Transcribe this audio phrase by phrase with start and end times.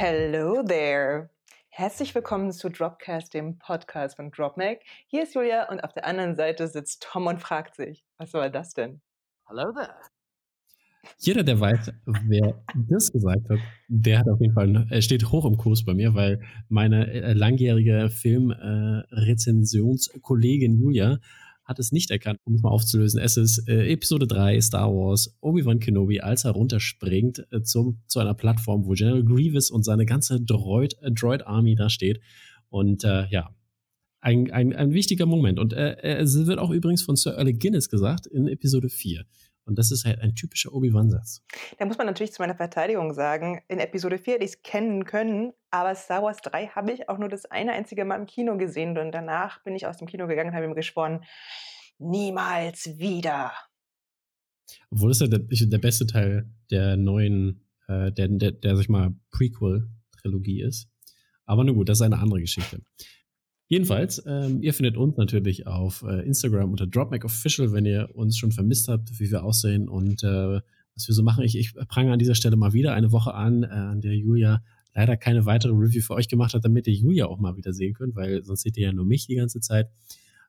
[0.00, 1.28] Hello there.
[1.70, 4.78] Herzlich willkommen zu Dropcast, dem Podcast von DropMac.
[5.08, 8.48] Hier ist Julia und auf der anderen Seite sitzt Tom und fragt sich, was war
[8.48, 9.00] das denn?
[9.48, 9.90] Hello there.
[11.18, 11.90] Jeder, der weiß,
[12.28, 15.94] wer das gesagt hat, der hat auf jeden Fall, er steht hoch im Kurs bei
[15.94, 21.18] mir, weil meine äh, langjährige Filmrezensionskollegin äh, Julia
[21.68, 23.20] hat es nicht erkannt, um es mal aufzulösen.
[23.20, 28.20] Es ist äh, Episode 3 Star Wars, Obi-Wan Kenobi, als er runterspringt äh, zum, zu
[28.20, 32.20] einer Plattform, wo General Grievous und seine ganze Droid, äh, Droid Army da steht.
[32.70, 33.54] Und äh, ja,
[34.20, 35.58] ein, ein, ein wichtiger Moment.
[35.58, 39.24] Und äh, es wird auch übrigens von Sir Alec Guinness gesagt in Episode 4.
[39.68, 41.44] Und das ist halt ein typischer Obi-Wan-Satz.
[41.78, 45.04] Da muss man natürlich zu meiner Verteidigung sagen, in Episode 4 hätte ich es kennen
[45.04, 48.56] können, aber Star Wars 3 habe ich auch nur das eine einzige Mal im Kino
[48.56, 51.22] gesehen und danach bin ich aus dem Kino gegangen und habe ihm geschworen,
[51.98, 53.52] niemals wieder.
[54.90, 58.88] Obwohl es ja der, der beste Teil der neuen, äh, der, der, der, sag ich
[58.88, 60.88] mal, Prequel-Trilogie ist.
[61.44, 62.80] Aber nun gut, das ist eine andere Geschichte.
[63.68, 68.50] Jedenfalls, ähm, ihr findet uns natürlich auf äh, Instagram unter DropMacOfficial, wenn ihr uns schon
[68.50, 70.60] vermisst habt, wie wir aussehen und äh,
[70.94, 71.44] was wir so machen.
[71.44, 74.62] Ich, ich prange an dieser Stelle mal wieder eine Woche an, äh, an der Julia
[74.94, 77.94] leider keine weitere Review für euch gemacht hat, damit ihr Julia auch mal wieder sehen
[77.94, 79.90] könnt, weil sonst seht ihr ja nur mich die ganze Zeit,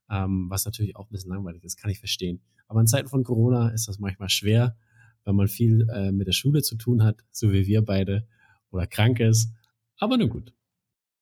[0.09, 2.41] ähm, was natürlich auch ein bisschen langweilig ist, kann ich verstehen.
[2.67, 4.77] Aber in Zeiten von Corona ist das manchmal schwer,
[5.23, 8.27] weil man viel äh, mit der Schule zu tun hat, so wie wir beide,
[8.71, 9.53] oder krank ist.
[9.99, 10.53] Aber nun gut.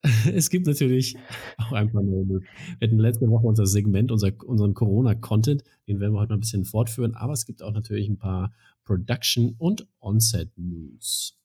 [0.34, 1.18] Es gibt natürlich
[1.58, 2.28] auch einfach nur.
[2.28, 6.42] Wir hatten letzte Woche unser Segment, unser, unseren Corona-Content, den werden wir heute noch ein
[6.42, 8.54] bisschen fortführen, aber es gibt auch natürlich ein paar
[8.86, 11.38] Production- und Onset-News.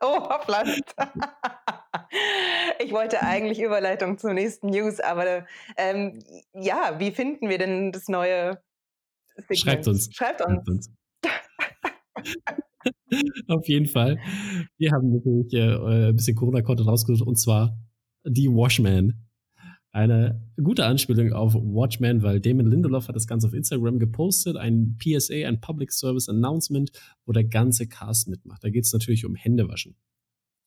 [0.00, 0.64] Oh, hoppla.
[2.84, 5.46] Ich wollte eigentlich Überleitung zur nächsten News, aber
[5.76, 6.18] ähm,
[6.52, 8.60] ja, wie finden wir denn das neue
[9.36, 9.58] Segment?
[9.58, 10.08] Schreibt uns.
[10.12, 10.52] Schreibt uns.
[10.52, 10.90] Schreibt uns.
[13.48, 14.18] Auf jeden Fall.
[14.78, 17.78] Wir haben natürlich äh, ein bisschen Corona-Content rausgesucht und zwar
[18.24, 19.14] die Washman.
[19.94, 24.96] Eine gute Anspielung auf Watchmen, weil Damon Lindelof hat das Ganze auf Instagram gepostet, ein
[24.98, 26.90] PSA, ein Public Service Announcement,
[27.26, 28.64] wo der ganze Cast mitmacht.
[28.64, 29.96] Da geht es natürlich um Händewaschen.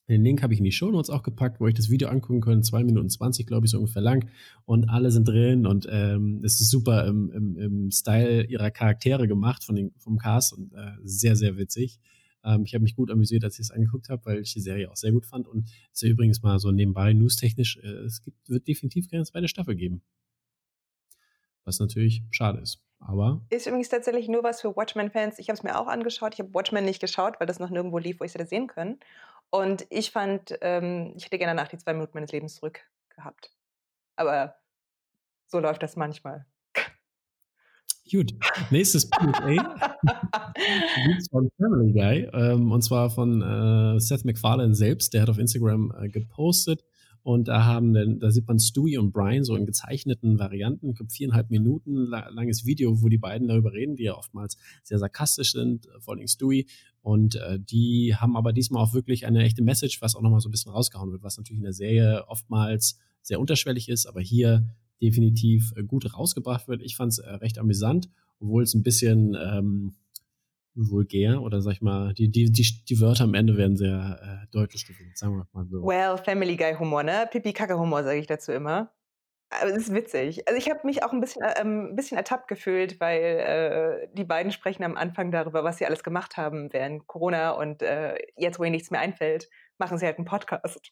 [0.08, 2.42] Den Link habe ich in die Show Notes auch gepackt, wo ich das Video angucken
[2.42, 2.62] können.
[2.62, 4.30] Zwei Minuten zwanzig, glaube ich, so ungefähr lang.
[4.66, 9.28] Und alle sind drin und ähm, es ist super im, im, im Style ihrer Charaktere
[9.28, 12.00] gemacht von den, vom Cast und äh, sehr, sehr witzig.
[12.44, 14.92] Ähm, ich habe mich gut amüsiert, als ich es angeguckt habe, weil ich die Serie
[14.92, 15.48] auch sehr gut fand.
[15.48, 19.24] Und es ist ja übrigens mal so nebenbei newstechnisch, äh, es gibt, wird definitiv keine
[19.24, 20.04] zweite Staffel geben.
[21.64, 22.80] Was natürlich schade ist.
[23.00, 25.40] Aber ist übrigens tatsächlich nur was für Watchmen-Fans.
[25.40, 26.34] Ich habe es mir auch angeschaut.
[26.34, 28.68] Ich habe Watchmen nicht geschaut, weil das noch nirgendwo lief, wo ich es hätte sehen
[28.68, 29.00] können.
[29.50, 32.82] Und ich fand, ähm, ich hätte gerne nach die zwei Minuten meines Lebens zurück
[33.16, 33.52] gehabt.
[34.16, 34.56] Aber
[35.48, 36.46] so läuft das manchmal.
[38.12, 38.36] Gut,
[38.70, 39.98] nächstes PSA.
[41.32, 42.30] von Family Guy.
[42.34, 45.14] Ähm, und zwar von äh, Seth MacFarlane selbst.
[45.14, 46.84] Der hat auf Instagram äh, gepostet.
[47.26, 51.12] Und da haben da sieht man Stewie und Brian so in gezeichneten Varianten, ich glaube
[51.12, 55.88] viereinhalb Minuten langes Video, wo die beiden darüber reden, die ja oftmals sehr sarkastisch sind,
[55.88, 56.68] äh, vor allem Stewie.
[57.02, 60.50] Und äh, die haben aber diesmal auch wirklich eine echte Message, was auch nochmal so
[60.50, 64.70] ein bisschen rausgehauen wird, was natürlich in der Serie oftmals sehr unterschwellig ist, aber hier
[65.02, 66.84] definitiv äh, gut rausgebracht wird.
[66.84, 68.08] Ich fand es äh, recht amüsant,
[68.40, 69.96] obwohl es ein bisschen ähm,
[70.76, 74.48] vulgär oder sag ich mal, die, die, die, die Wörter am Ende werden sehr äh,
[74.52, 75.82] deutlich gewählt, sagen wir mal so.
[75.84, 77.28] Well, Family Guy Humor, ne?
[77.32, 78.92] Pipi-Kacke-Humor sage ich dazu immer.
[79.50, 80.48] Aber es ist witzig.
[80.48, 84.08] Also ich habe mich auch ein bisschen, äh, ähm, ein bisschen ertappt gefühlt, weil äh,
[84.14, 88.16] die beiden sprechen am Anfang darüber, was sie alles gemacht haben während Corona und äh,
[88.36, 90.92] jetzt, wo ihnen nichts mehr einfällt, machen sie halt einen Podcast.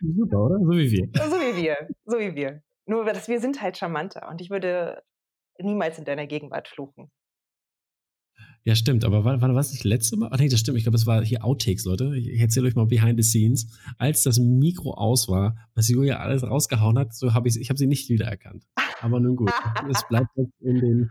[0.00, 0.58] Super, oder?
[0.58, 1.08] So wie wir.
[1.14, 1.88] So wie wir.
[2.06, 2.62] So wie wir.
[2.86, 5.02] Nur, dass wir sind halt charmanter und ich würde
[5.58, 7.10] niemals in deiner Gegenwart fluchen.
[8.64, 10.28] Ja, stimmt, aber war, war das nicht letzte Mal?
[10.30, 10.78] Ach nee, das stimmt.
[10.78, 12.16] Ich glaube, das war hier Outtakes, Leute.
[12.16, 13.66] Ich erzähle euch mal behind the scenes.
[13.98, 17.78] Als das Mikro aus war, was Julia alles rausgehauen hat, so habe ich ich habe
[17.78, 18.64] sie nicht wiedererkannt.
[19.00, 19.50] Aber nun gut.
[19.90, 21.10] es bleibt in den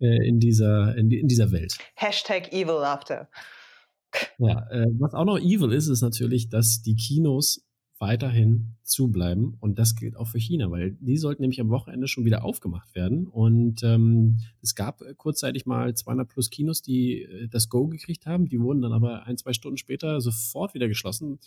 [0.00, 1.76] äh, in dieser in, in, dieser Welt.
[1.94, 3.28] Hashtag Evil Laughter.
[4.38, 7.67] Ja, äh, was auch noch evil ist, ist natürlich, dass die Kinos
[7.98, 9.56] weiterhin zubleiben.
[9.60, 12.94] Und das gilt auch für China, weil die sollten nämlich am Wochenende schon wieder aufgemacht
[12.94, 13.26] werden.
[13.26, 18.48] Und ähm, es gab kurzzeitig mal 200 plus Kinos, die äh, das Go gekriegt haben.
[18.48, 21.38] Die wurden dann aber ein, zwei Stunden später sofort wieder geschlossen.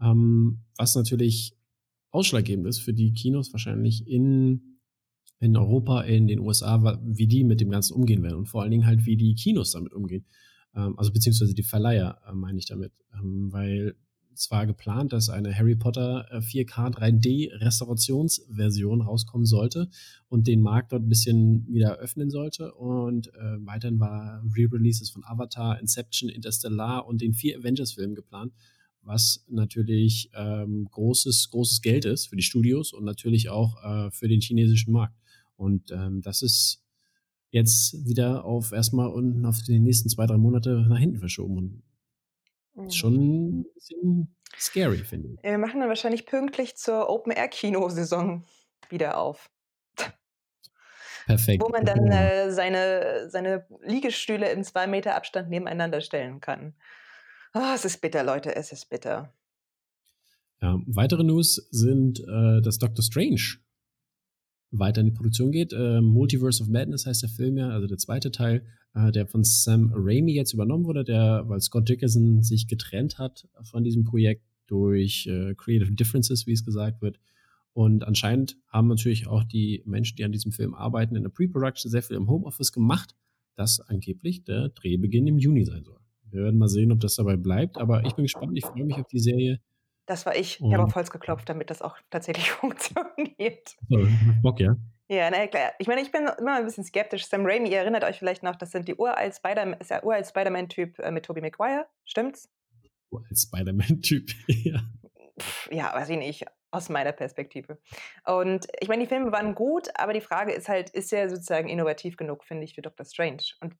[0.00, 1.54] Ähm, was natürlich
[2.10, 4.78] ausschlaggebend ist für die Kinos wahrscheinlich in,
[5.38, 8.36] in Europa, in den USA, wie die mit dem Ganzen umgehen werden.
[8.36, 10.26] Und vor allen Dingen halt, wie die Kinos damit umgehen.
[10.74, 12.92] Ähm, also beziehungsweise die Verleiher, äh, meine ich damit.
[13.14, 13.96] Ähm, weil
[14.36, 19.88] es war geplant, dass eine Harry Potter 4K 3D Restaurationsversion rauskommen sollte
[20.28, 22.74] und den Markt dort ein bisschen wieder öffnen sollte.
[22.74, 28.52] Und äh, weiterhin war Re-Releases von Avatar, Inception, Interstellar und den vier Avengers-Filmen geplant,
[29.02, 34.28] was natürlich ähm, großes, großes Geld ist für die Studios und natürlich auch äh, für
[34.28, 35.16] den chinesischen Markt.
[35.56, 36.82] Und ähm, das ist
[37.50, 41.56] jetzt wieder auf erstmal und auf die nächsten zwei, drei Monate nach hinten verschoben.
[41.56, 41.82] Und
[42.76, 42.90] ist mhm.
[42.90, 43.14] schon
[43.60, 45.42] ein bisschen scary, finde ich.
[45.42, 48.44] Wir machen dann wahrscheinlich pünktlich zur Open-Air-Kinosaison
[48.88, 49.50] wieder auf.
[51.26, 51.62] Perfekt.
[51.62, 56.74] Wo man dann äh, seine, seine Liegestühle im zwei Meter Abstand nebeneinander stellen kann.
[57.52, 59.34] Oh, es ist bitter, Leute, es ist bitter.
[60.62, 63.58] Ja, weitere News sind, äh, dass Doctor Strange
[64.70, 65.72] weiter in die Produktion geht.
[65.72, 68.64] Äh, Multiverse of Madness heißt der Film ja, also der zweite Teil,
[68.94, 73.48] äh, der von Sam Raimi jetzt übernommen wurde, der, weil Scott Dickerson sich getrennt hat
[73.62, 77.18] von diesem Projekt durch äh, Creative Differences, wie es gesagt wird.
[77.72, 81.90] Und anscheinend haben natürlich auch die Menschen, die an diesem Film arbeiten, in der Pre-Production
[81.90, 83.14] sehr viel im Homeoffice gemacht,
[83.54, 85.98] dass angeblich der Drehbeginn im Juni sein soll.
[86.30, 88.56] Wir werden mal sehen, ob das dabei bleibt, aber ich bin gespannt.
[88.56, 89.60] Ich freue mich auf die Serie.
[90.06, 90.60] Das war ich.
[90.60, 93.76] Ich habe auf Holz geklopft, damit das auch tatsächlich funktioniert.
[93.88, 94.06] So,
[94.42, 94.76] Bock, ja?
[95.08, 95.72] Ja, na klar.
[95.78, 97.26] Ich meine, ich bin immer ein bisschen skeptisch.
[97.26, 100.26] Sam Raimi, ihr erinnert euch vielleicht noch, das sind die uralt Spider ist der uralt
[100.26, 102.48] Spider-Man-Typ äh, mit Tobey Maguire, stimmt's?
[103.10, 104.80] Uralt Spider-Man-Typ, ja.
[105.70, 107.78] ja, weiß ich nicht, aus meiner Perspektive.
[108.24, 111.68] Und ich meine, die Filme waren gut, aber die Frage ist halt, ist er sozusagen
[111.68, 113.42] innovativ genug, finde ich, für Doctor Strange?
[113.60, 113.74] Und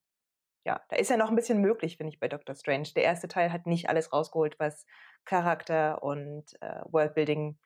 [0.66, 2.88] ja, da ist ja noch ein bisschen möglich, finde ich, bei Doctor Strange.
[2.96, 4.84] Der erste Teil hat nicht alles rausgeholt, was
[5.24, 7.56] Charakter und äh, Worldbuilding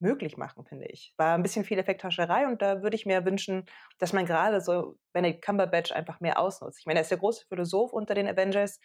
[0.00, 1.14] möglich machen, finde ich.
[1.16, 3.66] War ein bisschen viel Effekthascherei und da würde ich mir wünschen,
[3.98, 6.80] dass man gerade so Benedict Cumberbatch einfach mehr ausnutzt.
[6.80, 8.80] Ich meine, er ist der große Philosoph unter den Avengers.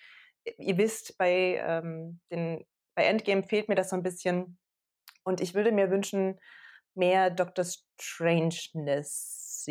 [0.59, 2.63] Ihr wisst, bei, ähm, den,
[2.95, 4.59] bei Endgame fehlt mir das so ein bisschen.
[5.23, 6.39] Und ich würde mir wünschen,
[6.93, 7.65] mehr Doctor
[7.99, 9.65] Strangeness.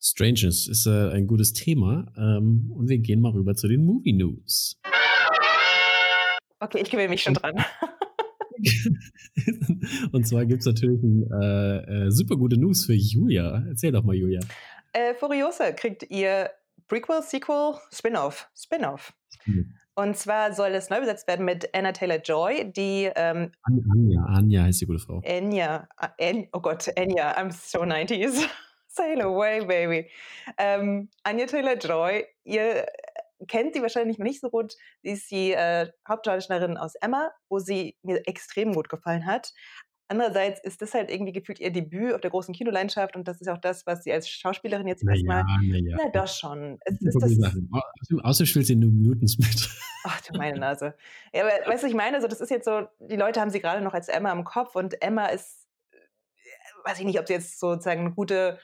[0.00, 2.10] Strangeness ist äh, ein gutes Thema.
[2.16, 4.80] Ähm, und wir gehen mal rüber zu den Movie News.
[6.58, 7.54] Okay, ich gewöhne mich schon dran.
[10.12, 13.64] und zwar gibt es natürlich ein, äh, äh, super gute News für Julia.
[13.68, 14.40] Erzähl doch mal, Julia.
[14.92, 16.50] Äh, Furiosa kriegt ihr
[16.88, 18.50] Prequel, Sequel, Spin-off.
[18.54, 19.12] Spin-off.
[19.46, 19.74] Mhm.
[19.94, 24.80] Und zwar soll es neu besetzt werden mit Anna Taylor-Joy, die ähm, Anja, Anja heißt
[24.80, 25.20] die gute Frau.
[25.26, 28.48] Anya, An oh Gott, Anya, I'm so 90s.
[29.00, 30.10] Sail away, baby.
[30.58, 32.86] Ähm, Anya Taylor-Joy, ihr
[33.48, 34.74] kennt sie wahrscheinlich nicht so gut.
[35.02, 39.52] Sie ist die äh, Hauptdarstellerin aus Emma, wo sie mir extrem gut gefallen hat.
[40.08, 43.46] Andererseits ist das halt irgendwie gefühlt ihr Debüt auf der großen Kinolandschaft und das ist
[43.46, 45.44] auch das, was sie als Schauspielerin jetzt na erstmal.
[45.62, 45.96] Ja, ja.
[45.96, 46.80] Na doch schon.
[46.84, 49.70] Es ist das, Außer spielt sie nur Mutants mit.
[50.04, 50.94] Ach du meine Nase.
[51.32, 53.60] Ja, aber weißt du, ich meine, so, das ist jetzt so, die Leute haben sie
[53.60, 57.34] gerade noch als Emma im Kopf und Emma ist, äh, weiß ich nicht, ob sie
[57.34, 58.58] jetzt sozusagen eine gute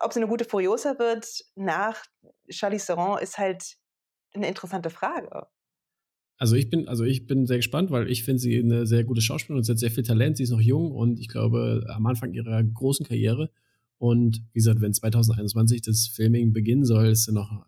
[0.00, 2.04] ob sie eine gute Furiosa wird nach
[2.48, 3.76] Charlize Theron ist halt
[4.34, 5.46] eine interessante Frage.
[6.36, 9.20] Also ich bin, also ich bin sehr gespannt, weil ich finde sie eine sehr gute
[9.20, 10.36] Schauspielerin und sie hat sehr viel Talent.
[10.36, 13.50] Sie ist noch jung und ich glaube am Anfang ihrer großen Karriere.
[13.98, 17.64] Und wie gesagt, wenn 2021 das Filming beginnen soll, ist noch,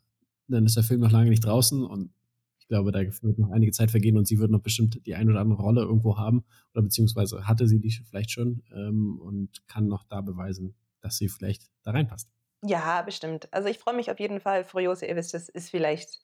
[0.48, 2.10] dann ist der Film noch lange nicht draußen und
[2.58, 5.30] ich glaube, da wird noch einige Zeit vergehen und sie wird noch bestimmt die ein
[5.30, 6.44] oder andere Rolle irgendwo haben
[6.74, 10.74] oder beziehungsweise hatte sie die vielleicht schon ähm, und kann noch da beweisen,
[11.06, 12.28] dass sie vielleicht da reinpasst.
[12.62, 13.48] Ja, bestimmt.
[13.52, 14.64] Also ich freue mich auf jeden Fall.
[14.64, 16.20] Furiosa, ihr wisst, das ist vielleicht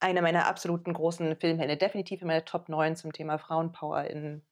[0.00, 1.78] eine meiner absoluten großen Filmhelden.
[1.78, 4.42] Definitiv in meiner Top 9 zum Thema Frauenpower in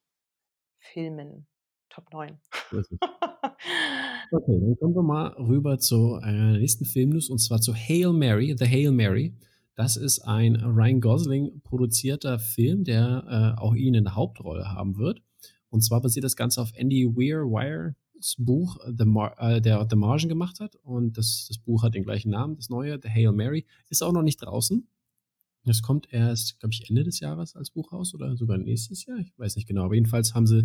[0.79, 1.47] Filmen.
[1.89, 2.39] Top 9.
[4.31, 8.55] okay, dann kommen wir mal rüber zu einer nächsten Filmnews und zwar zu Hail Mary,
[8.57, 9.35] The Hail Mary.
[9.75, 14.99] Das ist ein Ryan Gosling produzierter Film, der äh, auch ihn in der Hauptrolle haben
[14.99, 15.23] wird.
[15.71, 17.95] Und zwar basiert das Ganze auf Andy Weir, Wire,
[18.39, 20.77] Buch, The Mar äh, der The Margin gemacht hat.
[20.77, 23.67] Und das, das Buch hat den gleichen Namen, das neue, The Hail Mary.
[23.89, 24.89] Ist auch noch nicht draußen.
[25.65, 29.19] Das kommt erst, glaube ich, Ende des Jahres als Buch raus oder sogar nächstes Jahr.
[29.19, 29.85] Ich weiß nicht genau.
[29.85, 30.65] Aber jedenfalls haben sie,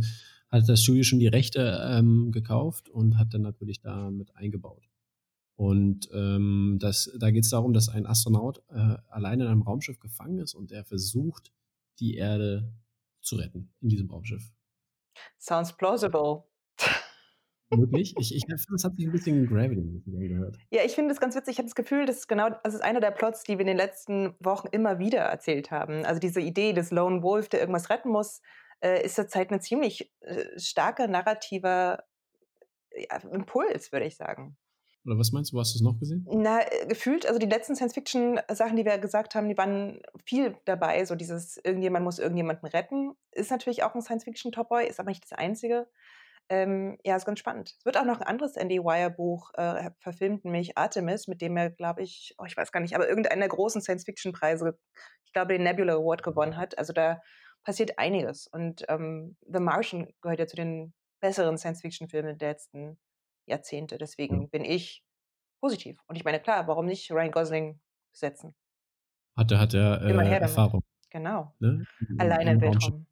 [0.49, 4.87] hat das Studio schon die Rechte ähm, gekauft und hat dann natürlich da mit eingebaut.
[5.57, 9.99] Und ähm, das, da geht es darum, dass ein Astronaut äh, alleine in einem Raumschiff
[9.99, 11.51] gefangen ist und er versucht,
[11.99, 12.73] die Erde
[13.21, 14.53] zu retten in diesem Raumschiff.
[15.39, 16.43] Sounds plausible.
[17.71, 18.13] Wirklich?
[18.19, 20.57] Ich, ich das hat sich ein bisschen Gravity gehört.
[20.69, 21.53] Ja, ich finde das ganz witzig.
[21.53, 23.67] Ich habe das Gefühl, das ist genau, das ist einer der Plots, die wir in
[23.67, 26.05] den letzten Wochen immer wieder erzählt haben.
[26.05, 28.41] Also diese Idee des Lone Wolf, der irgendwas retten muss,
[28.81, 32.03] äh, ist zurzeit ein ziemlich äh, starker narrativer
[32.95, 34.57] ja, Impuls, würde ich sagen.
[35.05, 36.25] Oder was meinst du, hast du es noch gesehen?
[36.31, 41.05] Na, äh, gefühlt, also die letzten Science-Fiction-Sachen, die wir gesagt haben, die waren viel dabei.
[41.05, 45.33] So dieses, irgendjemand muss irgendjemanden retten, ist natürlich auch ein Science-Fiction-Top-Boy, ist aber nicht das
[45.33, 45.87] einzige.
[46.47, 47.73] Ähm, ja, ist ganz spannend.
[47.79, 51.71] Es wird auch noch ein anderes Andy Wire-Buch äh, verfilmt, nämlich Artemis, mit dem er,
[51.71, 54.77] glaube ich, oh, ich weiß gar nicht, aber irgendeiner großen Science-Fiction-Preise,
[55.25, 56.77] ich glaube, den Nebula Award gewonnen hat.
[56.77, 57.19] Also da
[57.63, 58.45] passiert einiges.
[58.45, 62.99] Und ähm, The Martian gehört ja zu den besseren Science-Fiction-Filmen der letzten
[63.47, 63.97] Jahrzehnte.
[63.97, 65.03] Deswegen bin ich
[65.59, 65.99] positiv.
[66.05, 68.55] Und ich meine, klar, warum nicht Ryan Gosling besetzen?
[69.35, 70.83] Hat er, hat er äh, Erfahrung.
[71.09, 71.55] Genau.
[71.59, 71.85] Ne?
[72.19, 73.07] Alleine im Weltraum.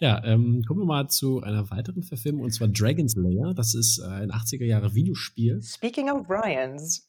[0.00, 3.54] Ja, ähm, kommen wir mal zu einer weiteren Verfilmung und zwar Dragon's Lair.
[3.54, 5.62] Das ist äh, ein 80er Jahre Videospiel.
[5.62, 7.08] Speaking of Ryans.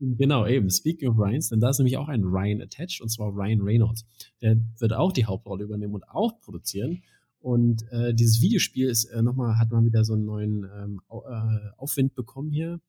[0.00, 0.70] Genau, eben.
[0.70, 4.04] Speaking of Ryans, denn da ist nämlich auch ein Ryan attached und zwar Ryan Reynolds.
[4.42, 7.02] Der wird auch die Hauptrolle übernehmen und auch produzieren.
[7.40, 11.70] Und äh, dieses Videospiel ist äh, nochmal, hat mal wieder so einen neuen ähm, äh,
[11.76, 12.80] Aufwind bekommen hier.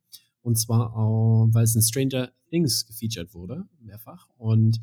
[0.42, 4.30] Und zwar, auch, weil es in Stranger Things gefeatured wurde, mehrfach.
[4.38, 4.80] Und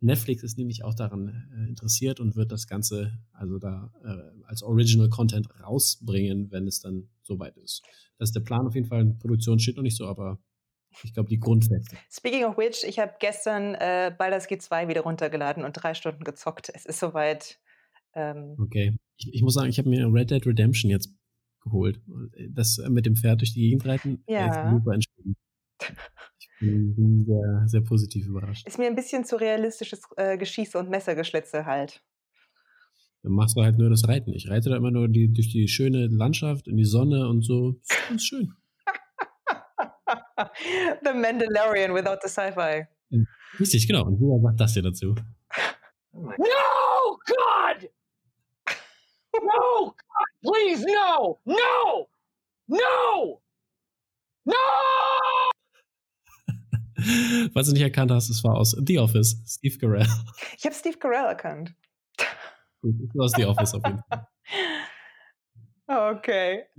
[0.00, 4.62] Netflix ist nämlich auch daran äh, interessiert und wird das Ganze also da äh, als
[4.62, 7.82] Original Content rausbringen, wenn es dann soweit ist.
[8.18, 9.04] Das ist der Plan auf jeden Fall.
[9.18, 10.38] Produktion steht noch nicht so, aber
[11.02, 11.96] ich glaube, die Grundfeste.
[12.10, 16.70] Speaking of which, ich habe gestern äh, Baldur's G2 wieder runtergeladen und drei Stunden gezockt.
[16.74, 17.60] Es ist soweit.
[18.14, 18.96] Ähm okay.
[19.16, 21.12] Ich, ich, muss sagen, ich habe mir Red Dead Redemption jetzt
[21.60, 22.00] geholt.
[22.50, 24.70] Das mit dem Pferd durch die Gegend reiten, ja.
[24.70, 25.36] super entschieden.
[26.60, 28.66] Ich bin sehr, sehr positiv überrascht.
[28.66, 32.02] Ist mir ein bisschen zu realistisches äh, Geschieße und Messergeschlitze halt.
[33.22, 34.32] Dann machst du halt nur das Reiten.
[34.32, 37.72] Ich reite da immer nur die, durch die schöne Landschaft in die Sonne und so.
[37.72, 38.54] Das ist ganz schön.
[41.04, 42.86] the Mandalorian without the Sci-Fi.
[43.58, 44.04] Richtig, genau.
[44.04, 45.14] Und wer sagt das hier dazu?
[46.12, 47.90] No, God!
[49.40, 49.86] No!
[49.86, 49.96] God,
[50.42, 51.40] please, no!
[51.44, 52.08] No!
[52.66, 53.40] No!
[54.44, 54.54] No!
[57.54, 60.06] Was du nicht erkannt hast, es war aus The Office, Steve Carell.
[60.56, 61.74] Ich habe Steve Carell erkannt.
[62.82, 64.26] Gut, es war aus The Office auf jeden Fall.
[65.90, 66.64] Okay.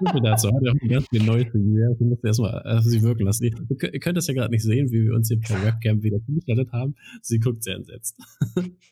[0.00, 1.58] Ich dazu heute auch ein ganz viel Neues Sie.
[1.58, 3.44] Ich muss erstmal auf Sie wirken lassen.
[3.44, 6.70] Ihr könnt das ja gerade nicht sehen, wie wir uns hier per Webcam wieder zugeschaltet
[6.72, 6.94] haben.
[7.22, 8.18] Sie guckt sehr entsetzt.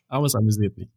[0.09, 0.89] Aber es amüsiert mich.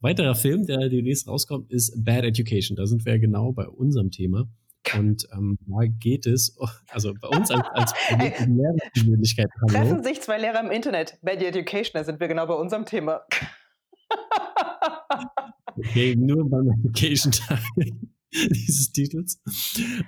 [0.00, 2.76] Weiterer Film, der demnächst rauskommt, ist Bad Education.
[2.76, 4.48] Da sind wir ja genau bei unserem Thema.
[4.96, 6.56] Und ähm, da geht es,
[6.90, 9.48] also bei uns als, als Lehrerpersönlichkeit.
[9.68, 11.18] Treffen sich zwei Lehrer im Internet.
[11.22, 13.20] Bad Education, da sind wir genau bei unserem Thema.
[15.76, 17.58] okay, nur beim Education-Teil
[18.32, 19.42] dieses Titels.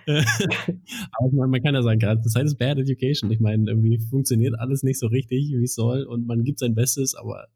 [0.07, 3.31] Aber man, man, kann ja sagen, gerade das heißt Bad Education.
[3.31, 6.75] Ich meine, irgendwie funktioniert alles nicht so richtig, wie es soll und man gibt sein
[6.75, 7.49] Bestes, aber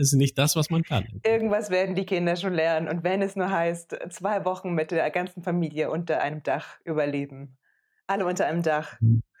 [0.00, 1.06] ist nicht das, was man kann.
[1.24, 2.88] Irgendwas werden die Kinder schon lernen.
[2.88, 7.56] Und wenn es nur heißt, zwei Wochen mit der ganzen Familie unter einem Dach überleben.
[8.06, 8.98] Alle unter einem Dach.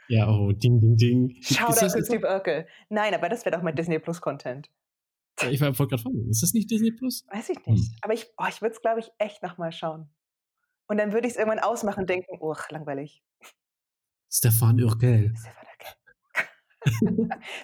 [0.08, 1.36] Ja, oh, ding, ding, ding.
[1.40, 2.66] Schau da zu Steve Urkel.
[2.88, 4.70] Nein, aber das wäre doch mal Disney Plus Content.
[5.40, 7.24] Ja, ich wollte gerade fragen, ist das nicht Disney Plus?
[7.32, 7.88] Weiß ich nicht.
[7.88, 7.96] Hm.
[8.02, 10.10] Aber ich, oh, ich würde es, glaube ich, echt nochmal schauen.
[10.86, 13.22] Und dann würde ich es irgendwann ausmachen und denken, uch, langweilig.
[14.28, 15.32] Stefan Urkel.
[15.36, 15.66] Stefan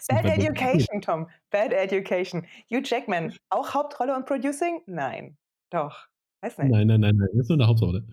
[0.08, 1.28] Bad Education, Tom.
[1.50, 2.46] Bad Education.
[2.70, 4.80] Hugh Jackman, auch Hauptrolle und Producing?
[4.86, 5.36] Nein.
[5.70, 6.06] Doch.
[6.40, 6.70] Weiß nicht.
[6.70, 7.28] Nein, nein, nein, nein.
[7.40, 8.04] Ist nur eine Hauptrolle.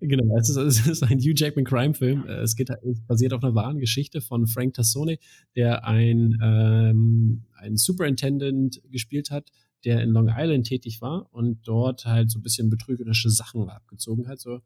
[0.00, 0.36] genau.
[0.36, 2.26] Es ist, es ist ein Hugh Jackman Crime-Film.
[2.26, 5.18] Es, geht, es basiert auf einer wahren Geschichte von Frank Tassone,
[5.54, 9.50] der ein, ähm, ein Superintendent gespielt hat,
[9.84, 14.28] der in Long Island tätig war und dort halt so ein bisschen betrügerische Sachen abgezogen
[14.28, 14.60] hat, so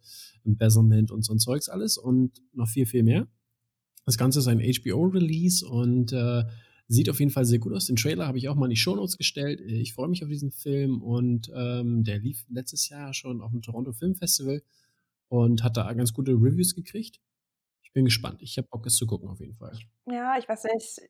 [0.44, 3.26] Embezzlement und so ein Zeugs alles und noch viel, viel mehr.
[4.04, 6.44] Das Ganze ist ein HBO-Release und äh,
[6.88, 7.86] sieht auf jeden Fall sehr gut aus.
[7.86, 9.60] Den Trailer habe ich auch mal in die Shownotes gestellt.
[9.60, 13.62] Ich freue mich auf diesen Film und ähm, der lief letztes Jahr schon auf dem
[13.62, 14.62] Toronto Film Festival
[15.28, 17.20] und hat da ganz gute Reviews gekriegt.
[17.82, 18.42] Ich bin gespannt.
[18.42, 19.78] Ich habe Bock, es zu gucken auf jeden Fall.
[20.06, 21.00] Ja, ich weiß nicht.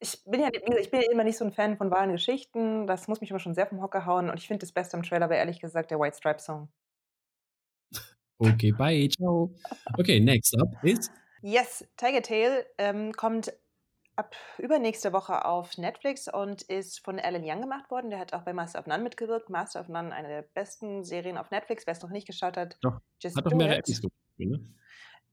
[0.00, 2.86] Ich bin ja, ich bin ja immer nicht so ein Fan von wahren Geschichten.
[2.86, 4.30] Das muss mich immer schon sehr vom Hocker hauen.
[4.30, 6.68] Und ich finde das Beste am Trailer war ehrlich gesagt der White Stripe Song.
[8.38, 9.54] Okay, bye, ciao.
[9.96, 11.08] Okay, next up is
[11.42, 13.52] Yes, Tiger Tail ähm, kommt
[14.14, 18.10] ab übernächste Woche auf Netflix und ist von Alan Young gemacht worden.
[18.10, 19.50] Der hat auch bei Master of None mitgewirkt.
[19.50, 21.86] Master of None, eine der besten Serien auf Netflix.
[21.86, 24.12] Wer es noch nicht geschaut hat, Doch, hat doch mehrere Episoden.
[24.38, 24.60] Ne?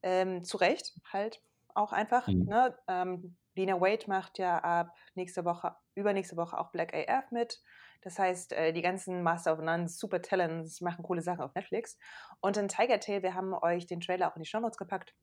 [0.01, 1.41] Ähm, zu Recht, halt
[1.75, 2.27] auch einfach.
[2.27, 2.45] Mhm.
[2.45, 2.75] Ne?
[2.87, 7.61] Ähm, Lena Wade macht ja ab nächste Woche, übernächste Woche auch Black AF mit.
[8.01, 11.97] Das heißt, äh, die ganzen Master of None Super Talents machen coole Sachen auf Netflix.
[12.39, 15.13] Und in Tiger Tail, wir haben euch den Trailer auch in die Show Notes gepackt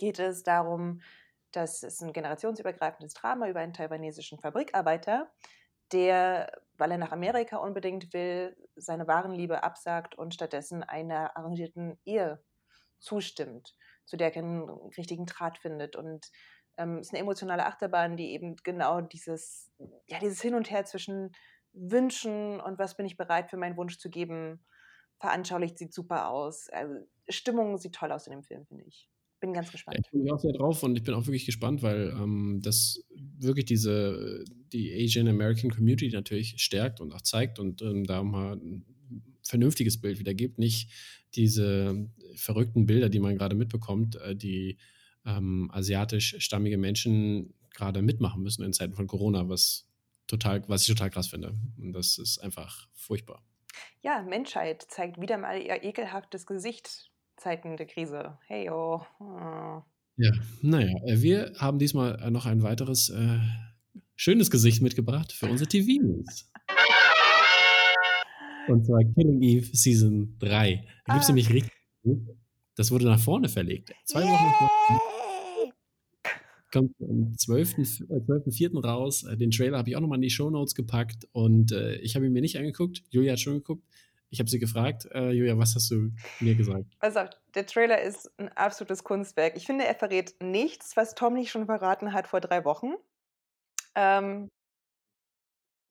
[0.00, 1.00] geht es darum,
[1.52, 5.30] dass es ein generationsübergreifendes Drama über einen taiwanesischen Fabrikarbeiter,
[5.92, 12.00] der, weil er nach Amerika unbedingt will, seine wahren Liebe absagt und stattdessen einer arrangierten
[12.04, 12.42] Ehe
[12.98, 13.74] zustimmt,
[14.06, 15.96] zu der keinen richtigen Draht findet.
[15.96, 16.30] Und
[16.78, 19.70] ähm, es ist eine emotionale Achterbahn, die eben genau dieses,
[20.06, 21.32] ja, dieses Hin und Her zwischen
[21.72, 24.64] Wünschen und was bin ich bereit für meinen Wunsch zu geben,
[25.20, 26.68] veranschaulicht, sieht super aus.
[26.70, 26.94] Also,
[27.28, 29.09] Stimmung sieht toll aus in dem Film, finde ich.
[29.40, 29.96] Bin ganz gespannt.
[29.96, 33.02] Ja, ich bin auch sehr drauf und ich bin auch wirklich gespannt, weil ähm, das
[33.38, 38.56] wirklich diese, die Asian American Community natürlich stärkt und auch zeigt und ähm, da mal
[38.56, 38.84] ein
[39.42, 40.58] vernünftiges Bild wieder gibt.
[40.58, 40.90] Nicht
[41.34, 44.78] diese verrückten Bilder, die man gerade mitbekommt, äh, die
[45.24, 49.88] ähm, asiatisch-stammige Menschen gerade mitmachen müssen in Zeiten von Corona, was
[50.26, 51.54] total, was ich total krass finde.
[51.78, 53.42] Und das ist einfach furchtbar.
[54.02, 57.09] Ja, Menschheit zeigt wieder mal ihr ekelhaftes Gesicht
[57.40, 58.38] Zeiten der Krise.
[58.46, 59.00] Hey, oh.
[60.16, 60.30] Ja,
[60.60, 63.38] naja, äh, wir haben diesmal äh, noch ein weiteres äh,
[64.14, 66.50] schönes Gesicht mitgebracht für unsere TV-News.
[68.68, 70.84] Und zwar Killing Eve Season 3.
[71.06, 71.12] Da ah.
[71.14, 71.72] gibt es nämlich richtig.
[72.76, 73.90] Das wurde nach vorne verlegt.
[74.04, 75.00] Zwei Wochen nach
[76.70, 78.50] kommt am 12.04.
[78.50, 79.26] 12 äh, raus.
[79.38, 82.26] Den Trailer habe ich auch nochmal in die Show Notes gepackt und äh, ich habe
[82.26, 83.02] ihn mir nicht angeguckt.
[83.10, 83.82] Julia hat schon geguckt.
[84.30, 86.84] Ich habe sie gefragt, äh, Julia, was hast du mir gesagt?
[87.00, 87.20] Also,
[87.54, 89.56] der Trailer ist ein absolutes Kunstwerk.
[89.56, 92.94] Ich finde, er verrät nichts, was Tom nicht schon verraten hat vor drei Wochen.
[93.96, 94.48] Ähm,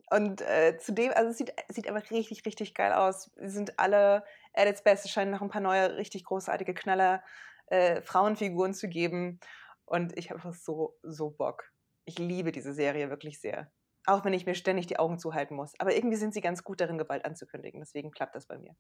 [0.10, 3.30] und äh, zudem, also es sieht, sieht einfach richtig, richtig geil aus.
[3.36, 5.06] Sie sind alle at its best.
[5.06, 7.24] Es scheinen noch ein paar neue, richtig großartige Knaller
[7.68, 9.40] äh, Frauenfiguren zu geben.
[9.86, 11.72] Und ich habe einfach so, so Bock.
[12.06, 13.72] Ich liebe diese Serie wirklich sehr.
[14.06, 15.74] Auch wenn ich mir ständig die Augen zuhalten muss.
[15.80, 17.80] Aber irgendwie sind sie ganz gut darin, Gewalt anzukündigen.
[17.80, 18.76] Deswegen klappt das bei mir.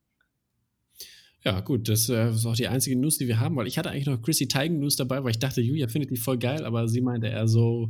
[1.43, 3.89] Ja, gut, das äh, ist auch die einzige News, die wir haben, weil ich hatte
[3.89, 6.89] eigentlich noch Chrissy Teigen News dabei, weil ich dachte, Julia findet die voll geil, aber
[6.89, 7.89] sie meinte eher so,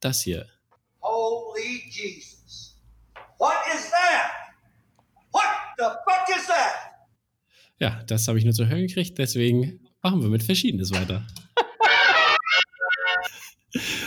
[0.00, 0.46] das hier.
[1.00, 2.80] Holy Jesus.
[3.38, 4.32] What is that?
[5.30, 5.44] What
[5.78, 6.72] the fuck is that?
[7.78, 11.24] Ja, das habe ich nur zu hören gekriegt, deswegen machen wir mit Verschiedenes weiter.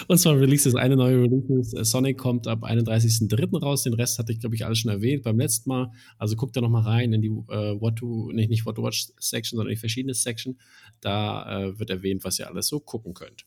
[0.07, 1.83] Und zwar releases eine neue Release.
[1.83, 3.59] Sonic kommt ab 31.03.
[3.59, 3.83] raus.
[3.83, 5.91] Den Rest hatte ich, glaube ich, alles schon erwähnt beim letzten Mal.
[6.17, 9.07] Also guckt da nochmal rein in die äh, What to, nicht, nicht What to Watch
[9.19, 10.57] Section, sondern die verschiedene Section.
[11.01, 13.45] Da äh, wird erwähnt, was ihr alles so gucken könnt.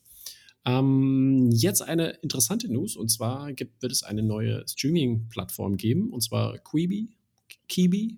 [0.65, 6.21] Ähm, jetzt eine interessante News und zwar gibt, wird es eine neue Streaming-Plattform geben und
[6.21, 7.09] zwar Quibi,
[7.69, 8.17] Kibi,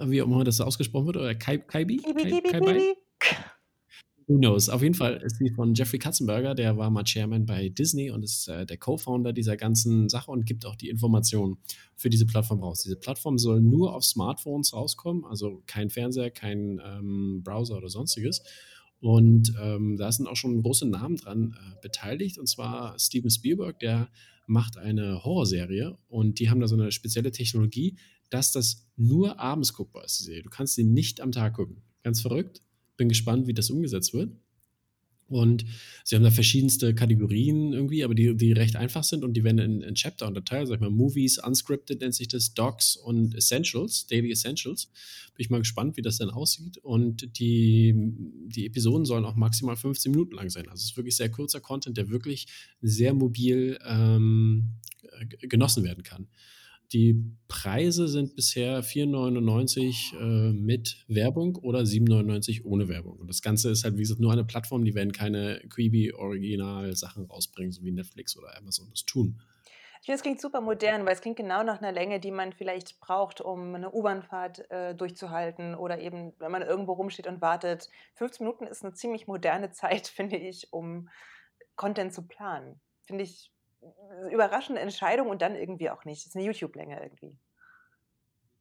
[0.00, 1.98] wie auch immer das ausgesprochen wird, oder Kaibi?
[1.98, 2.94] Kibi, Kibi, Kibi.
[4.26, 4.68] Who knows?
[4.68, 8.22] Auf jeden Fall ist sie von Jeffrey Katzenberger, der war mal Chairman bei Disney und
[8.22, 11.58] ist äh, der Co-Founder dieser ganzen Sache und gibt auch die Informationen
[11.96, 12.82] für diese Plattform raus.
[12.82, 18.42] Diese Plattform soll nur auf Smartphones rauskommen, also kein Fernseher, kein ähm, Browser oder sonstiges.
[19.00, 23.80] Und ähm, da sind auch schon große Namen dran äh, beteiligt, und zwar Steven Spielberg,
[23.80, 24.08] der
[24.46, 27.96] macht eine Horrorserie und die haben da so eine spezielle Technologie,
[28.30, 30.42] dass das nur abends guckbar ist, die Serie.
[30.42, 31.82] Du kannst sie nicht am Tag gucken.
[32.02, 32.62] Ganz verrückt
[32.96, 34.32] bin gespannt, wie das umgesetzt wird.
[35.32, 35.64] Und
[36.04, 39.58] sie haben da verschiedenste Kategorien irgendwie, aber die, die recht einfach sind und die werden
[39.58, 40.68] in, in Chapter unterteilt.
[40.68, 44.90] Sag ich mal, Movies, Unscripted nennt sich das, Docs und Essentials, Daily Essentials.
[45.34, 46.78] Bin ich mal gespannt, wie das dann aussieht.
[46.78, 47.94] Und die,
[48.46, 50.68] die Episoden sollen auch maximal 15 Minuten lang sein.
[50.68, 52.46] Also es ist wirklich sehr kurzer Content, der wirklich
[52.82, 54.74] sehr mobil ähm,
[55.40, 56.28] genossen werden kann.
[56.92, 63.18] Die Preise sind bisher 4,99 äh, mit Werbung oder 7,99 ohne Werbung.
[63.18, 67.72] Und das Ganze ist halt, wie gesagt, nur eine Plattform, die werden keine Quibi-Original-Sachen rausbringen,
[67.72, 69.40] so wie Netflix oder Amazon das tun.
[70.02, 72.52] Ich finde, es klingt super modern, weil es klingt genau nach einer Länge, die man
[72.52, 77.88] vielleicht braucht, um eine U-Bahn-Fahrt äh, durchzuhalten oder eben, wenn man irgendwo rumsteht und wartet.
[78.16, 81.08] 15 Minuten ist eine ziemlich moderne Zeit, finde ich, um
[81.76, 82.80] Content zu planen.
[83.06, 83.52] Finde ich
[84.30, 86.22] überraschende Entscheidung und dann irgendwie auch nicht.
[86.22, 87.36] Das ist eine YouTube-Länge irgendwie.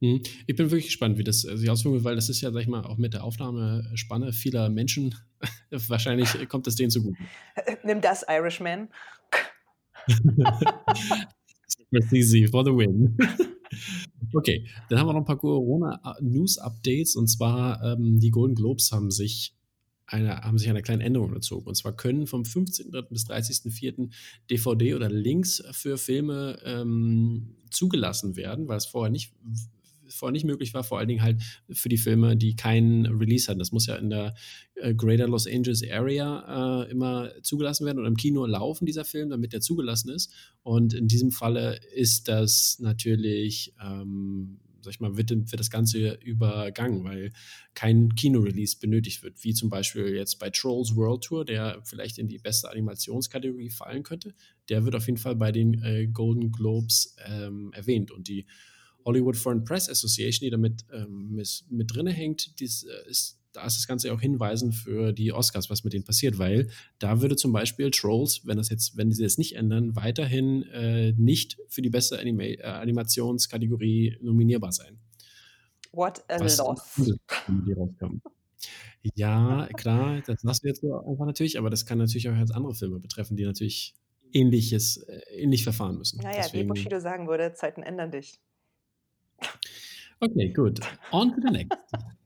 [0.01, 0.21] Hm.
[0.47, 2.83] Ich bin wirklich gespannt, wie das sich auswirkt, weil das ist ja, sag ich mal,
[2.83, 5.15] auch mit der Aufnahmespanne vieler Menschen,
[5.69, 7.15] wahrscheinlich kommt es denen zu gut.
[7.83, 8.89] Nimm das, Irishman.
[12.11, 13.15] easy for the win.
[14.33, 19.11] okay, dann haben wir noch ein paar Corona-News-Updates und zwar ähm, die Golden Globes haben
[19.11, 19.55] sich
[20.11, 21.67] eine, haben sich einer kleinen Änderung unterzogen.
[21.67, 23.01] Und zwar können vom 15.3.
[23.09, 24.09] bis 30.4.
[24.49, 29.33] DVD oder Links für Filme ähm, zugelassen werden, weil es vorher nicht
[30.13, 33.59] vorher nicht möglich war, vor allen Dingen halt für die Filme, die keinen Release hatten.
[33.59, 34.33] Das muss ja in der
[34.75, 39.29] äh, Greater Los Angeles Area äh, immer zugelassen werden und im Kino laufen dieser Film,
[39.29, 40.33] damit der zugelassen ist.
[40.63, 46.13] Und in diesem Falle ist das natürlich ähm, sag ich mal, wird, wird das Ganze
[46.15, 47.31] übergangen, weil
[47.73, 52.27] kein Kino-Release benötigt wird, wie zum Beispiel jetzt bei Trolls World Tour, der vielleicht in
[52.27, 54.33] die beste Animationskategorie fallen könnte.
[54.69, 58.45] Der wird auf jeden Fall bei den äh, Golden Globes ähm, erwähnt und die
[59.05, 63.65] Hollywood Foreign Press Association, die damit ähm, mit, mit drin hängt, dies, äh, ist da
[63.65, 67.21] ist das Ganze ja auch hinweisend für die Oscars, was mit denen passiert, weil da
[67.21, 71.57] würde zum Beispiel Trolls, wenn das jetzt, wenn sie es nicht ändern, weiterhin äh, nicht
[71.67, 74.99] für die beste Anima äh, Animationskategorie nominierbar sein.
[75.91, 77.11] What a was loss.
[79.15, 82.53] Ja, klar, das sagst du jetzt so einfach natürlich, aber das kann natürlich auch jetzt
[82.53, 83.95] andere Filme betreffen, die natürlich
[84.33, 86.21] ähnliches, äh, ähnlich verfahren müssen.
[86.21, 88.39] Naja, Deswegen, wie Bushido sagen würde, Zeiten ändern dich.
[90.19, 90.79] Okay, gut.
[91.11, 91.77] On to the next.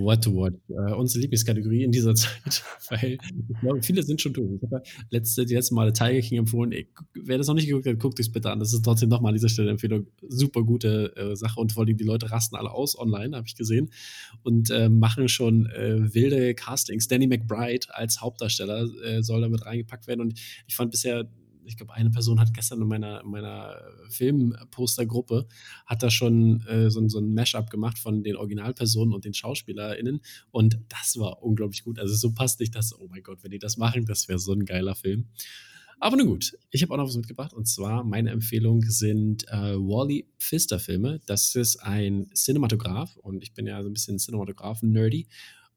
[0.00, 0.56] What to Watch.
[0.68, 4.56] Äh, unsere Lieblingskategorie in dieser Zeit, weil ich glaube, viele sind schon durch.
[4.56, 6.72] Ich habe ja letzte, die letzten Male Tiger King empfohlen.
[6.72, 8.58] Ey, wer das noch nicht geguckt hat, guckt es bitte an.
[8.58, 10.06] Das ist trotzdem nochmal an dieser Stelle Empfehlung.
[10.28, 13.54] Super gute äh, Sache und vor allem die Leute rasten alle aus online, habe ich
[13.54, 13.90] gesehen,
[14.42, 17.08] und äh, machen schon äh, wilde Castings.
[17.08, 21.28] Danny McBride als Hauptdarsteller äh, soll damit reingepackt werden und ich fand bisher
[21.64, 23.76] ich glaube, eine Person hat gestern in meiner, in meiner
[24.08, 25.46] Filmpostergruppe
[25.86, 30.20] hat da schon äh, so, so ein Mashup gemacht von den Originalpersonen und den SchauspielerInnen
[30.50, 31.98] und das war unglaublich gut.
[31.98, 34.52] Also so passt nicht das, oh mein Gott, wenn die das machen, das wäre so
[34.52, 35.26] ein geiler Film.
[36.02, 39.76] Aber nun gut, ich habe auch noch was mitgebracht und zwar meine Empfehlung sind äh,
[39.76, 41.20] Wally Pfister Filme.
[41.26, 45.28] Das ist ein Cinematograph und ich bin ja so ein bisschen Cinematographen-nerdy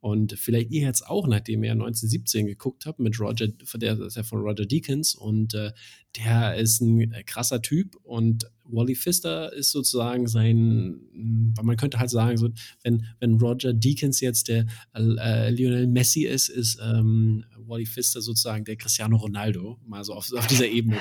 [0.06, 4.22] und vielleicht ihr jetzt auch, nachdem ihr 1917 geguckt habt mit Roger, der ist ja
[4.22, 5.72] von Roger Deakins und äh,
[6.16, 12.12] der ist ein äh, krasser Typ und Wally Pfister ist sozusagen sein, man könnte halt
[12.12, 12.50] sagen, so,
[12.84, 18.64] wenn, wenn Roger Deakins jetzt der äh, Lionel Messi ist, ist ähm, Wally Pfister sozusagen
[18.64, 20.98] der Cristiano Ronaldo, mal so auf, auf dieser Ebene.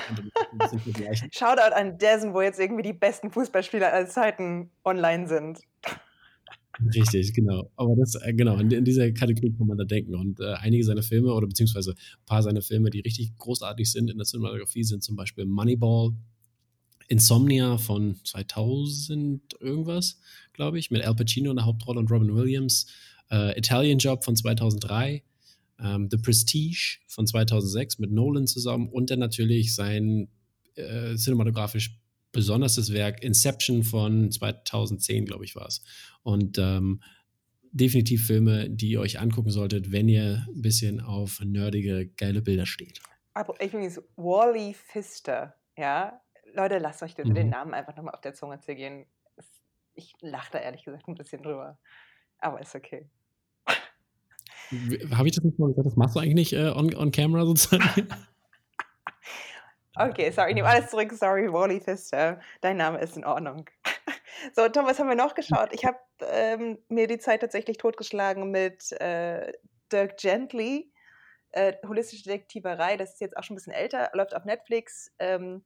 [1.30, 5.60] Shoutout an Dessen, wo jetzt irgendwie die besten Fußballspieler aller Zeiten online sind.
[6.94, 7.70] Richtig, genau.
[7.76, 10.14] Aber das, äh, genau, in, in dieser Kategorie kann man da denken.
[10.14, 14.10] Und äh, einige seiner Filme oder beziehungsweise ein paar seiner Filme, die richtig großartig sind
[14.10, 16.14] in der Cinematografie, sind zum Beispiel Moneyball,
[17.08, 20.18] Insomnia von 2000 irgendwas,
[20.52, 22.86] glaube ich, mit Al Pacino in der Hauptrolle und Robin Williams,
[23.30, 25.22] äh, Italian Job von 2003,
[25.80, 30.28] ähm, The Prestige von 2006 mit Nolan zusammen und dann natürlich sein
[30.76, 31.98] äh, cinematografisch
[32.34, 35.82] besonderes Werk Inception von 2010, glaube ich, war es.
[36.22, 37.00] Und ähm,
[37.72, 42.66] definitiv Filme, die ihr euch angucken solltet, wenn ihr ein bisschen auf nerdige, geile Bilder
[42.66, 43.00] steht.
[43.32, 46.20] Aber übrigens, Wally Pfister, ja.
[46.52, 47.34] Leute, lasst euch den, mhm.
[47.34, 49.06] den Namen einfach nochmal auf der Zunge zergehen.
[49.94, 51.78] Ich lache da ehrlich gesagt ein bisschen drüber.
[52.38, 53.08] Aber ist okay.
[55.10, 55.86] Habe ich das nicht mal gesagt?
[55.86, 58.08] Das machst du eigentlich nicht äh, on, on camera sozusagen?
[59.96, 61.12] Okay, sorry, ich nehme alles zurück.
[61.12, 62.40] Sorry, Wally Pfister.
[62.60, 63.68] Dein Name ist in Ordnung.
[64.52, 65.72] So, Tom, was haben wir noch geschaut?
[65.72, 69.52] Ich habe ähm, mir die Zeit tatsächlich totgeschlagen mit äh,
[69.90, 70.92] Dirk Gently,
[71.52, 72.96] äh, Holistische Detektiverei.
[72.96, 75.64] Das ist jetzt auch schon ein bisschen älter, läuft auf Netflix, ähm,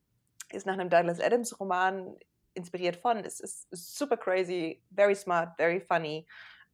[0.52, 2.14] ist nach einem Douglas Adams Roman
[2.54, 3.24] inspiriert von.
[3.24, 6.26] Es ist super crazy, very smart, very funny,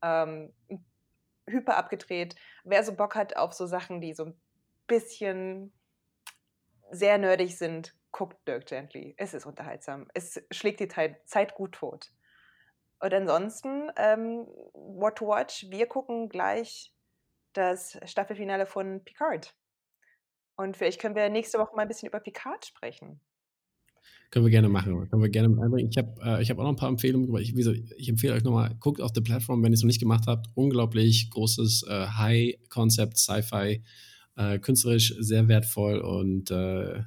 [0.02, 0.52] ähm,
[1.48, 2.34] hyper abgedreht.
[2.64, 4.40] Wer so Bock hat auf so Sachen, die so ein
[4.88, 5.72] bisschen
[6.94, 9.14] sehr nerdig sind, guckt Dirk Gently.
[9.16, 10.06] Es ist unterhaltsam.
[10.14, 12.10] Es schlägt die Zeit gut tot.
[13.00, 16.94] Und ansonsten, ähm, What to Watch, wir gucken gleich
[17.52, 19.54] das Staffelfinale von Picard.
[20.56, 23.20] Und vielleicht können wir nächste Woche mal ein bisschen über Picard sprechen.
[24.30, 25.08] Können wir gerne machen.
[25.10, 25.90] Können wir gerne einbringen.
[25.90, 27.34] Ich habe äh, hab auch noch ein paar Empfehlungen.
[27.36, 30.00] Ich, gesagt, ich empfehle euch nochmal, guckt auf der Plattform, wenn ihr es noch nicht
[30.00, 30.46] gemacht habt.
[30.54, 33.82] Unglaublich großes äh, High-Concept Sci-Fi
[34.36, 37.02] äh, künstlerisch sehr wertvoll und äh,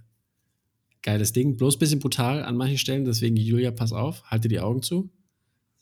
[1.02, 1.58] geiles Ding.
[1.58, 5.10] Bloß ein bisschen brutal an manchen Stellen, deswegen Julia, pass auf, halte die Augen zu.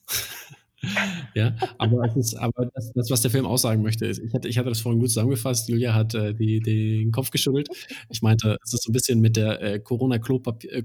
[1.36, 4.58] ja, aber, ist, aber das, das, was der Film aussagen möchte, ist, ich hatte, ich
[4.58, 5.70] hatte das vorhin gut zusammengefasst.
[5.70, 7.70] Julia hat äh, die, den Kopf geschüttelt.
[8.10, 10.72] Ich meinte, es ist so ein bisschen mit der äh, Corona-Klopapier.
[10.74, 10.84] Äh,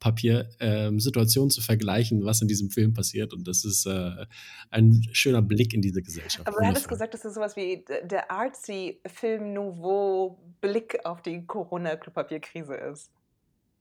[0.00, 3.32] Papier-Situation ähm, zu vergleichen, was in diesem Film passiert.
[3.32, 4.26] Und das ist äh,
[4.70, 6.48] ein schöner Blick in diese Gesellschaft.
[6.48, 11.46] Aber du hattest gesagt, das ist sowas wie der artsy Film Nouveau Blick auf die
[11.46, 13.10] Corona-Klopapierkrise ist.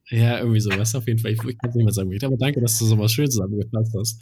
[0.09, 1.31] Ja, irgendwie sowas auf jeden Fall.
[1.31, 2.11] Ich, ich kann es nicht mehr sagen.
[2.23, 4.21] Aber danke, dass du sowas schön zusammengefasst hast.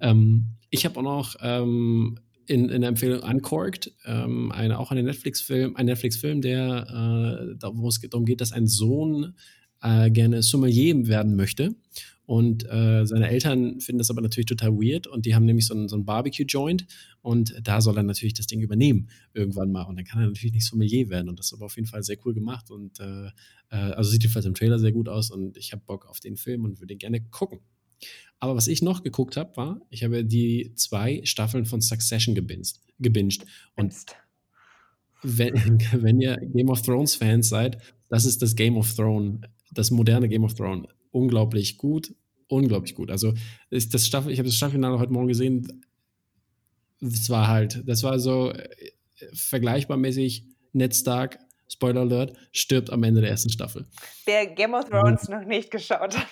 [0.00, 5.04] Ähm, ich habe auch noch ähm, in, in der Empfehlung Uncorked, ähm, eine, auch einen
[5.04, 9.34] Netflix-Film, ein Netflix-Film, der, äh, wo es darum geht, dass ein Sohn
[9.82, 11.74] äh, gerne Sommelier werden möchte.
[12.26, 15.74] Und äh, seine Eltern finden das aber natürlich total weird und die haben nämlich so
[15.74, 16.84] einen, so einen Barbecue-Joint
[17.22, 19.82] und da soll er natürlich das Ding übernehmen irgendwann mal.
[19.82, 22.02] Und dann kann er natürlich nicht Sommelier werden und das ist aber auf jeden Fall
[22.02, 23.26] sehr cool gemacht und äh,
[23.70, 26.36] äh also sieht jedenfalls im Trailer sehr gut aus und ich habe Bock auf den
[26.36, 27.60] Film und würde ihn gerne gucken.
[28.40, 32.80] Aber was ich noch geguckt habe, war, ich habe die zwei Staffeln von Succession gebinged.
[32.98, 33.46] gebinged.
[33.76, 33.94] Und
[35.22, 35.54] wenn,
[35.92, 39.40] wenn ihr Game of Thrones Fans seid, das ist das Game of Thrones
[39.78, 42.14] das moderne Game of Thrones unglaublich gut,
[42.48, 43.10] unglaublich gut.
[43.10, 43.32] Also
[43.70, 45.82] ist das Staffel, ich habe das Staffelfinale heute Morgen gesehen,
[47.00, 48.68] es war halt, das war so äh,
[49.32, 53.86] vergleichbar mäßig, Ned Stark, Spoiler Alert, stirbt am Ende der ersten Staffel.
[54.24, 56.26] Wer Game of Thrones noch nicht geschaut hat.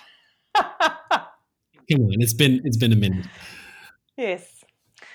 [1.91, 3.27] Come on, it's been, it's been a minute.
[4.17, 4.61] Yes.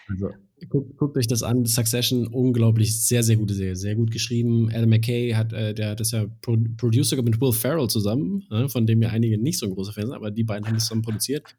[0.09, 0.31] Also,
[0.68, 1.66] guckt, guckt euch das an.
[1.66, 4.70] Succession, unglaublich, sehr, sehr gute Serie, sehr gut geschrieben.
[4.73, 8.68] Adam McKay hat, äh, der hat das ja Pro Producer mit Will Ferrell zusammen, äh,
[8.68, 10.85] von dem ja einige nicht so ein großer Fan sind, aber die beiden haben das
[10.85, 11.57] zusammen produziert.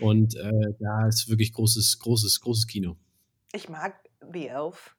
[0.00, 2.96] Und äh, da ist wirklich großes, großes, großes Kino.
[3.52, 3.94] Ich mag
[4.32, 4.94] The Elf.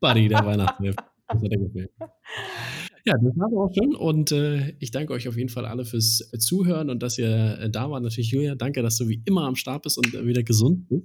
[0.00, 0.96] Buddy, der Weihnachtsfilm.
[1.28, 1.90] Das hat er gefällt.
[3.04, 3.94] Ja, das war auch schon.
[3.94, 7.70] Und äh, ich danke euch auf jeden Fall alle fürs Zuhören und dass ihr äh,
[7.70, 8.02] da wart.
[8.02, 11.04] Natürlich, Julia, danke, dass du wie immer am Start bist und äh, wieder gesund bist.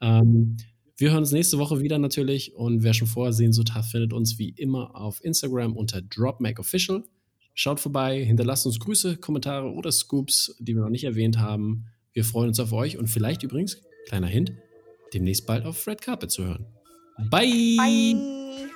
[0.00, 0.56] Ähm,
[0.96, 2.54] wir hören uns nächste Woche wieder natürlich.
[2.54, 7.04] Und wer schon vorher Sehnsucht hat, findet uns wie immer auf Instagram unter DropMacOfficial.
[7.54, 11.86] Schaut vorbei, hinterlasst uns Grüße, Kommentare oder Scoops, die wir noch nicht erwähnt haben.
[12.12, 14.52] Wir freuen uns auf euch und vielleicht übrigens, kleiner Hint,
[15.12, 16.66] demnächst bald auf Red Carpet zu hören.
[17.30, 17.76] Bye!
[17.76, 18.70] Bye.